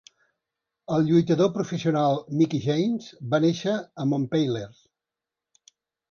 El 0.93 1.03
lluitador 1.09 1.51
professional 1.57 2.17
Mickie 2.39 2.61
James 2.63 3.09
va 3.33 3.39
néixer 3.43 3.75
a 4.05 4.09
Montpeiler. 4.13 4.63